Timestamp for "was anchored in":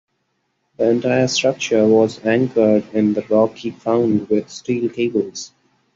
1.87-3.13